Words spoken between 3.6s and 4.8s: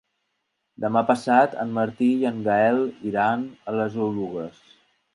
a les Oluges.